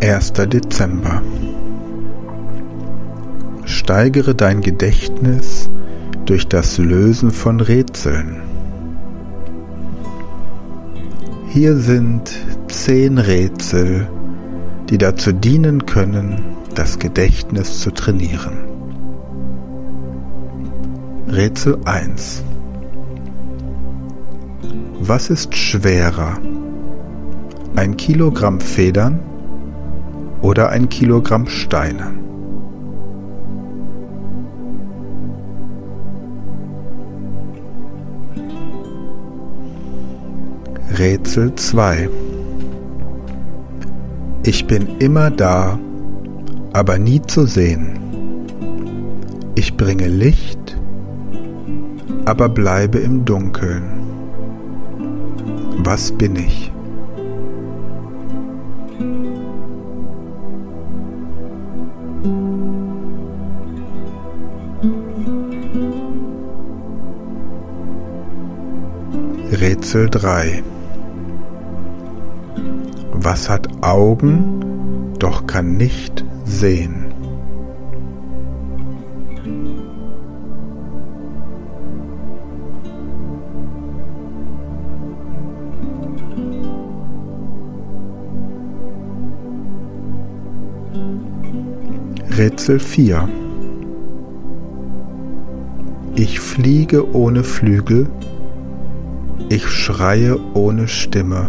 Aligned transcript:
Erster 0.00 0.46
Dezember 0.46 1.22
Steigere 3.64 4.34
dein 4.34 4.62
Gedächtnis 4.62 5.70
durch 6.26 6.48
das 6.48 6.78
Lösen 6.78 7.30
von 7.30 7.60
Rätseln. 7.60 8.42
Hier 11.48 11.76
sind 11.76 12.32
zehn 12.68 13.18
Rätsel, 13.18 14.08
die 14.88 14.98
dazu 14.98 15.32
dienen 15.32 15.86
können, 15.86 16.42
das 16.74 16.98
Gedächtnis 16.98 17.80
zu 17.80 17.90
trainieren. 17.90 18.58
Rätsel 21.28 21.78
1 21.84 22.42
Was 25.00 25.30
ist 25.30 25.56
schwerer? 25.56 26.38
Ein 27.76 27.96
Kilogramm 27.96 28.60
Federn 28.60 29.20
oder 30.40 30.70
ein 30.70 30.88
Kilogramm 30.88 31.46
Steine. 31.46 32.12
Rätsel 40.98 41.54
2 41.54 42.08
Ich 44.44 44.66
bin 44.66 44.86
immer 44.98 45.30
da, 45.30 45.78
aber 46.72 46.98
nie 46.98 47.20
zu 47.22 47.46
sehen. 47.46 47.98
Ich 49.56 49.76
bringe 49.76 50.06
Licht, 50.06 50.78
aber 52.24 52.48
bleibe 52.48 52.98
im 52.98 53.24
Dunkeln. 53.24 53.82
Was 55.78 56.12
bin 56.12 56.36
ich? 56.36 56.72
Rätsel 69.50 70.08
3 70.08 70.62
Was 73.20 73.48
hat 73.48 73.68
Augen, 73.82 75.14
doch 75.18 75.46
kann 75.46 75.76
nicht 75.76 76.24
sehen? 76.44 77.04
Rätsel 92.36 92.78
4 92.78 93.28
Ich 96.14 96.38
fliege 96.38 97.14
ohne 97.14 97.42
Flügel 97.42 98.06
ich 99.50 99.66
schreie 99.68 100.36
ohne 100.52 100.88
Stimme. 100.88 101.48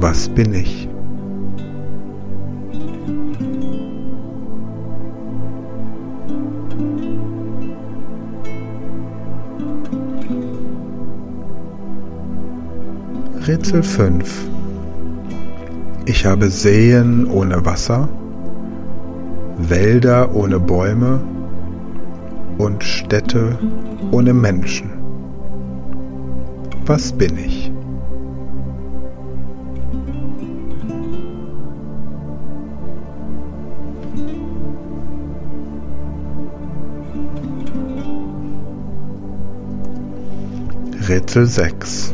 Was 0.00 0.28
bin 0.28 0.54
ich? 0.54 0.88
Rätsel 13.44 13.82
5 13.82 14.48
Ich 16.06 16.24
habe 16.24 16.48
Seen 16.48 17.26
ohne 17.26 17.64
Wasser, 17.66 18.08
Wälder 19.56 20.32
ohne 20.32 20.60
Bäume 20.60 21.20
und 22.58 22.84
Städte 22.84 23.58
ohne 24.12 24.32
Menschen. 24.32 24.90
Was 26.86 27.10
bin 27.10 27.36
ich? 27.36 27.72
Rätsel 41.08 41.46
6 41.46 42.12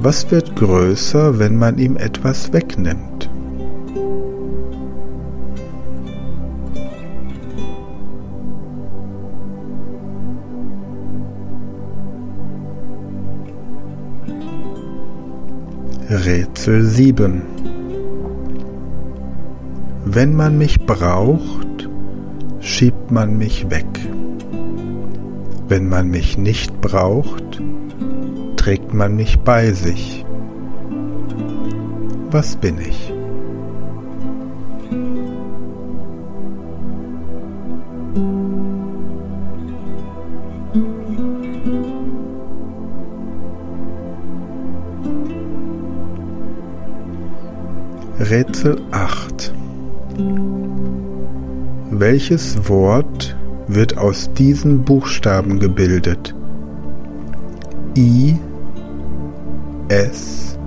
Was 0.00 0.28
wird 0.32 0.56
größer, 0.56 1.38
wenn 1.38 1.56
man 1.56 1.78
ihm 1.78 1.96
etwas 1.96 2.52
wegnimmt? 2.52 3.30
Rätsel 16.10 16.82
7 16.86 17.42
Wenn 20.04 20.34
man 20.34 20.58
mich 20.58 20.84
braucht, 20.84 21.88
schiebt 22.58 23.12
man 23.12 23.38
mich 23.38 23.70
weg. 23.70 23.86
Wenn 25.68 25.88
man 25.88 26.08
mich 26.08 26.38
nicht 26.38 26.80
braucht, 26.80 27.60
trägt 28.56 28.94
man 28.94 29.16
mich 29.16 29.38
bei 29.40 29.72
sich. 29.72 30.24
Was 32.30 32.54
bin 32.54 32.78
ich? 32.78 33.12
Rätsel 48.18 48.80
8 48.92 49.52
Welches 51.90 52.68
Wort 52.68 53.36
wird 53.68 53.98
aus 53.98 54.32
diesen 54.32 54.84
Buchstaben 54.84 55.58
gebildet? 55.58 56.34
I 57.96 58.36
S 59.88 60.58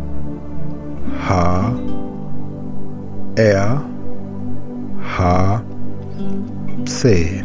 H 1.28 1.76
R 3.36 3.82
H 5.18 5.64
C 6.86 7.44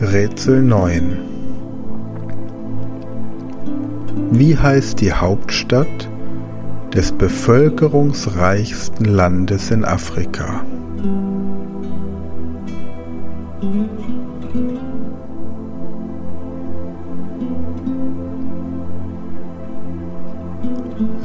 Rätsel 0.00 0.62
9 0.62 1.31
Wie 4.14 4.56
heißt 4.56 5.00
die 5.00 5.12
Hauptstadt 5.12 6.08
des 6.94 7.12
bevölkerungsreichsten 7.12 9.06
Landes 9.06 9.70
in 9.70 9.84
Afrika? 9.84 10.64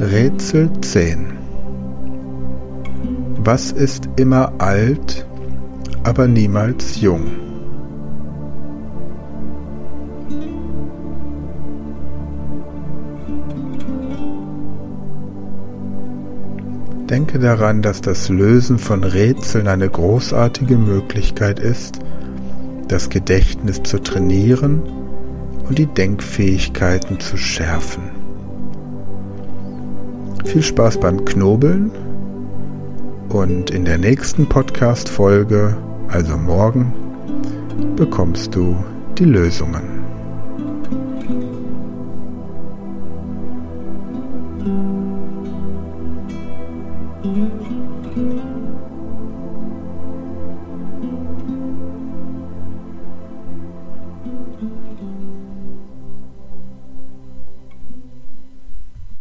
Rätsel 0.00 0.70
10 0.80 1.26
Was 3.44 3.72
ist 3.72 4.08
immer 4.16 4.52
alt, 4.58 5.26
aber 6.04 6.26
niemals 6.26 7.00
jung? 7.00 7.47
Denke 17.10 17.38
daran, 17.38 17.80
dass 17.80 18.02
das 18.02 18.28
Lösen 18.28 18.78
von 18.78 19.02
Rätseln 19.02 19.66
eine 19.66 19.88
großartige 19.88 20.76
Möglichkeit 20.76 21.58
ist, 21.58 21.98
das 22.88 23.08
Gedächtnis 23.08 23.82
zu 23.82 23.98
trainieren 23.98 24.82
und 25.66 25.78
die 25.78 25.86
Denkfähigkeiten 25.86 27.18
zu 27.18 27.38
schärfen. 27.38 28.02
Viel 30.44 30.62
Spaß 30.62 31.00
beim 31.00 31.24
Knobeln 31.24 31.90
Und 33.30 33.70
in 33.70 33.84
der 33.84 33.98
nächsten 33.98 34.46
Podcast-Folge, 34.46 35.76
also 36.08 36.36
morgen, 36.36 36.92
bekommst 37.96 38.54
du 38.54 38.76
die 39.18 39.24
Lösungen. 39.24 40.07